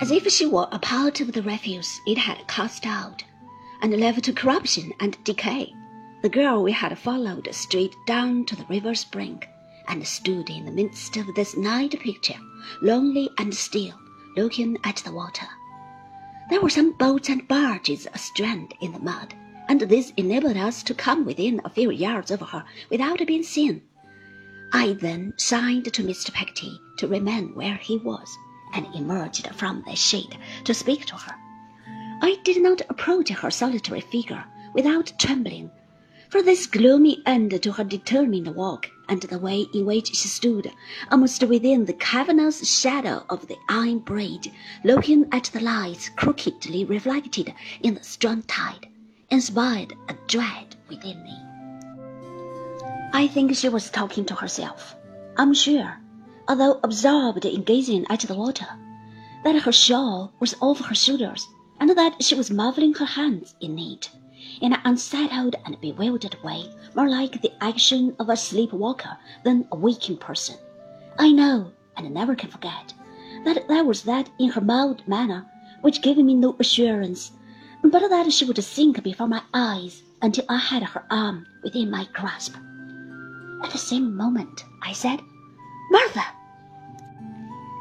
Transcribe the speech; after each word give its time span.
As 0.00 0.10
if 0.10 0.30
she 0.30 0.44
were 0.44 0.68
a 0.70 0.78
part 0.78 1.20
of 1.20 1.32
the 1.32 1.42
refuse 1.42 2.00
it 2.06 2.18
had 2.18 2.46
cast 2.46 2.84
out, 2.86 3.24
and 3.80 3.98
left 3.98 4.24
to 4.24 4.32
corruption 4.32 4.92
and 5.00 5.16
decay, 5.24 5.72
the 6.22 6.28
girl 6.28 6.62
we 6.62 6.72
had 6.72 6.98
followed 6.98 7.48
straight 7.52 7.94
down 8.06 8.44
to 8.46 8.56
the 8.56 8.66
river's 8.68 9.04
brink, 9.04 9.48
and 9.88 10.06
stood 10.06 10.50
in 10.50 10.64
the 10.66 10.70
midst 10.72 11.16
of 11.16 11.34
this 11.34 11.56
night 11.56 11.98
picture, 12.00 12.38
lonely 12.82 13.30
and 13.38 13.54
still, 13.54 13.94
looking 14.36 14.76
at 14.84 14.96
the 14.96 15.12
water. 15.12 15.46
There 16.50 16.60
were 16.60 16.70
some 16.70 16.92
boats 16.92 17.28
and 17.30 17.46
barges 17.48 18.06
astrand 18.12 18.72
in 18.80 18.92
the 18.92 18.98
mud, 18.98 19.34
and 19.68 19.80
this 19.80 20.12
enabled 20.16 20.56
us 20.58 20.82
to 20.82 20.94
come 20.94 21.24
within 21.24 21.60
a 21.64 21.70
few 21.70 21.90
yards 21.90 22.30
of 22.30 22.40
her 22.40 22.64
without 22.90 23.26
being 23.26 23.42
seen. 23.42 23.82
I 24.72 24.92
then 24.92 25.32
signed 25.38 25.92
to 25.92 26.02
Mr. 26.02 26.32
Peggotty 26.32 26.78
to 26.96 27.08
remain 27.08 27.54
where 27.54 27.76
he 27.76 27.98
was, 27.98 28.36
and 28.72 28.86
emerged 28.94 29.48
from 29.54 29.82
the 29.86 29.94
shade 29.94 30.36
to 30.64 30.74
speak 30.74 31.06
to 31.06 31.16
her. 31.16 31.34
I 32.22 32.38
did 32.44 32.62
not 32.62 32.82
approach 32.88 33.28
her 33.28 33.50
solitary 33.50 34.00
figure 34.00 34.44
without 34.72 35.12
trembling, 35.18 35.70
for 36.30 36.42
this 36.42 36.66
gloomy 36.66 37.22
end 37.26 37.62
to 37.62 37.72
her 37.72 37.84
determined 37.84 38.54
walk, 38.54 38.90
and 39.08 39.20
the 39.22 39.38
way 39.38 39.66
in 39.74 39.86
which 39.86 40.14
she 40.14 40.28
stood, 40.28 40.72
almost 41.10 41.42
within 41.44 41.84
the 41.84 41.92
cavernous 41.92 42.66
shadow 42.68 43.24
of 43.28 43.46
the 43.46 43.56
iron 43.68 43.98
bridge, 43.98 44.50
looking 44.82 45.26
at 45.30 45.44
the 45.52 45.60
lights 45.60 46.08
crookedly 46.16 46.84
reflected 46.84 47.54
in 47.82 47.94
the 47.94 48.02
strong 48.02 48.42
tide, 48.42 48.88
inspired 49.30 49.94
a 50.08 50.14
dread 50.26 50.74
within 50.88 51.22
me. 51.22 51.38
I 53.12 53.28
think 53.28 53.54
she 53.54 53.68
was 53.68 53.90
talking 53.90 54.24
to 54.24 54.34
herself. 54.34 54.96
I'm 55.36 55.54
sure, 55.54 56.00
although 56.48 56.80
absorbed 56.82 57.44
in 57.44 57.62
gazing 57.62 58.06
at 58.10 58.20
the 58.20 58.34
water, 58.34 58.66
that 59.44 59.62
her 59.62 59.72
shawl 59.72 60.32
was 60.40 60.54
over 60.60 60.84
her 60.84 60.94
shoulders, 60.94 61.46
and 61.80 61.90
that 61.90 62.22
she 62.22 62.34
was 62.34 62.50
muffling 62.50 62.94
her 62.94 63.04
hands 63.04 63.54
in 63.60 63.78
it 63.78 64.10
in 64.60 64.72
an 64.72 64.80
unsettled 64.84 65.56
and 65.64 65.80
bewildered 65.80 66.36
way, 66.44 66.64
more 66.94 67.08
like 67.08 67.40
the 67.40 67.52
action 67.62 68.14
of 68.18 68.28
a 68.28 68.36
sleepwalker 68.36 69.16
than 69.42 69.66
a 69.72 69.76
waking 69.76 70.16
person. 70.16 70.56
I 71.18 71.32
know, 71.32 71.72
and 71.96 72.12
never 72.12 72.34
can 72.34 72.50
forget, 72.50 72.92
that 73.44 73.66
there 73.68 73.84
was 73.84 74.02
that 74.02 74.30
in 74.38 74.50
her 74.50 74.60
mild 74.60 75.06
manner 75.08 75.46
which 75.80 76.02
gave 76.02 76.16
me 76.18 76.34
no 76.34 76.56
assurance, 76.58 77.32
but 77.82 78.08
that 78.08 78.32
she 78.32 78.44
would 78.44 78.62
sink 78.62 79.02
before 79.02 79.28
my 79.28 79.42
eyes 79.52 80.02
until 80.22 80.44
I 80.48 80.56
had 80.56 80.82
her 80.82 81.04
arm 81.10 81.46
within 81.62 81.90
my 81.90 82.06
grasp. 82.12 82.54
At 83.62 83.70
the 83.70 83.78
same 83.78 84.16
moment, 84.16 84.64
I 84.82 84.92
said, 84.92 85.20
Martha! 85.90 86.24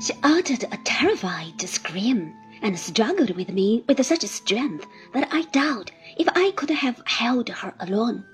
She 0.00 0.12
uttered 0.22 0.62
a 0.70 0.76
terrified 0.84 1.60
scream 1.62 2.32
and 2.62 2.78
struggled 2.78 3.30
with 3.30 3.48
me 3.48 3.82
with 3.88 4.06
such 4.06 4.22
strength 4.26 4.86
that 5.12 5.28
I 5.32 5.42
doubt 5.42 5.90
if 6.16 6.28
I 6.36 6.52
could 6.52 6.70
have 6.70 7.02
held 7.06 7.48
her 7.48 7.74
alone. 7.80 8.24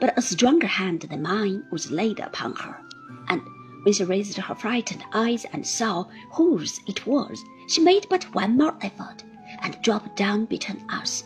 But 0.00 0.18
a 0.18 0.20
stronger 0.22 0.66
hand 0.66 1.02
than 1.02 1.22
mine 1.22 1.64
was 1.70 1.92
laid 1.92 2.18
upon 2.18 2.56
her, 2.56 2.82
and 3.28 3.40
when 3.84 3.94
she 3.94 4.02
raised 4.02 4.36
her 4.36 4.54
frightened 4.56 5.04
eyes 5.12 5.44
and 5.52 5.64
saw 5.64 6.06
whose 6.32 6.80
it 6.88 7.06
was, 7.06 7.44
she 7.68 7.80
made 7.80 8.08
but 8.10 8.34
one 8.34 8.56
more 8.56 8.76
effort 8.80 9.22
and 9.60 9.80
dropped 9.80 10.16
down 10.16 10.46
between 10.46 10.84
us. 10.90 11.22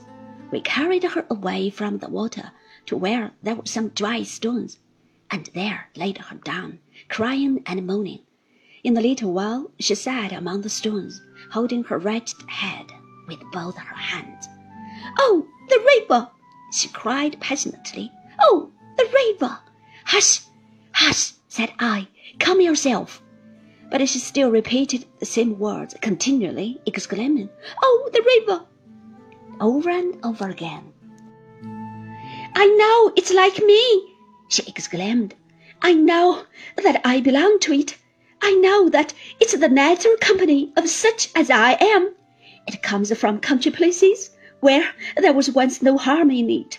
We 0.50 0.61
carried 0.61 1.05
her 1.05 1.25
away 1.31 1.70
from 1.70 1.97
the 1.97 2.11
water 2.11 2.53
to 2.84 2.98
where 2.98 3.33
there 3.43 3.55
were 3.55 3.65
some 3.65 3.89
dry 3.89 4.25
stones, 4.25 4.78
and 5.31 5.47
there 5.55 5.89
laid 5.97 6.19
her 6.19 6.37
down, 6.37 6.81
crying 7.08 7.62
and 7.67 7.86
moaning. 7.86 8.20
In 8.84 8.97
a 8.97 9.00
little 9.00 9.33
while 9.33 9.70
she 9.78 9.95
sat 9.95 10.33
among 10.33 10.62
the 10.62 10.69
stones, 10.69 11.20
holding 11.50 11.84
her 11.84 11.98
wretched 11.98 12.48
head 12.48 12.86
with 13.28 13.41
both 13.53 13.77
her 13.77 13.94
hands. 13.94 14.48
Oh, 15.19 15.47
the 15.69 15.78
river! 15.78 16.28
she 16.72 16.88
cried 16.88 17.41
passionately. 17.41 18.10
Oh, 18.41 18.71
the 18.97 19.04
river! 19.04 19.59
Hush, 20.04 20.41
hush, 20.93 21.32
said 21.49 21.72
I. 21.78 22.09
Calm 22.38 22.60
yourself. 22.60 23.22
But 23.91 24.09
she 24.09 24.19
still 24.19 24.50
repeated 24.50 25.06
the 25.19 25.26
same 25.26 25.59
words, 25.59 25.94
continually 26.00 26.81
exclaiming, 26.87 27.50
Oh, 27.82 28.10
the 28.12 28.22
river! 28.22 28.65
over 29.60 29.91
and 29.91 30.19
over 30.25 30.49
again. 30.49 30.93
I 32.55 32.66
know 32.66 33.12
it's 33.16 33.32
like 33.32 33.59
me, 33.59 34.15
she 34.49 34.62
exclaimed. 34.66 35.34
I 35.84 35.94
know 35.94 36.44
that 36.82 37.00
I 37.04 37.20
belong 37.20 37.59
to 37.60 37.72
it. 37.72 37.98
I 38.41 38.54
know 38.54 38.88
that 38.91 39.12
it's 39.41 39.56
the 39.56 39.69
natural 39.69 40.16
company 40.20 40.72
of 40.76 40.88
such 40.88 41.28
as 41.34 41.50
I 41.50 41.72
am. 41.81 42.15
It 42.69 42.82
comes 42.82 43.12
from 43.19 43.41
country 43.41 43.72
places 43.72 44.31
where 44.60 44.94
there 45.16 45.32
was 45.32 45.50
once 45.50 45.82
no 45.82 45.98
harm 45.98 46.31
in 46.31 46.48
it, 46.48 46.78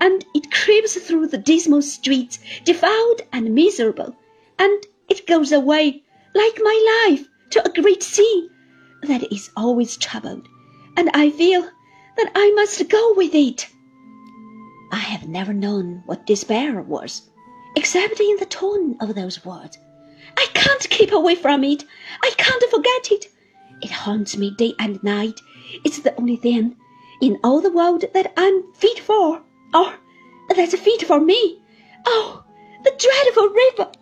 and 0.00 0.24
it 0.34 0.50
creeps 0.50 0.96
through 0.96 1.28
the 1.28 1.38
dismal 1.38 1.80
streets, 1.80 2.40
defiled 2.64 3.22
and 3.32 3.54
miserable, 3.54 4.16
and 4.58 4.84
it 5.08 5.28
goes 5.28 5.52
away, 5.52 6.02
like 6.34 6.58
my 6.60 7.06
life, 7.08 7.28
to 7.50 7.64
a 7.64 7.80
great 7.80 8.02
sea 8.02 8.48
that 9.04 9.32
is 9.32 9.50
always 9.56 9.96
troubled, 9.96 10.48
and 10.96 11.08
I 11.14 11.30
feel 11.30 11.62
that 12.16 12.32
I 12.34 12.50
must 12.56 12.88
go 12.88 13.14
with 13.14 13.34
it. 13.34 13.68
I 14.90 14.98
have 14.98 15.28
never 15.28 15.52
known 15.52 16.02
what 16.06 16.26
despair 16.26 16.82
was, 16.82 17.29
except 17.76 18.20
in 18.20 18.36
the 18.38 18.46
tone 18.46 18.96
of 19.00 19.14
those 19.14 19.44
words. 19.44 19.78
I 20.36 20.46
can't 20.54 20.88
keep 20.90 21.12
away 21.12 21.34
from 21.34 21.64
it. 21.64 21.84
I 22.22 22.30
can't 22.36 22.70
forget 22.70 23.12
it. 23.12 23.26
It 23.82 23.90
haunts 23.90 24.36
me 24.36 24.50
day 24.56 24.74
and 24.78 25.02
night. 25.02 25.40
It's 25.84 26.00
the 26.00 26.14
only 26.16 26.36
thing 26.36 26.76
in 27.20 27.38
all 27.44 27.60
the 27.60 27.72
world 27.72 28.04
that 28.14 28.32
I'm 28.36 28.72
fit 28.72 28.98
for, 28.98 29.42
or 29.74 29.94
that's 30.48 30.76
fit 30.76 31.02
for 31.02 31.20
me. 31.20 31.62
Oh, 32.06 32.44
the 32.84 32.92
dreadful 32.98 33.48
river! 33.48 33.92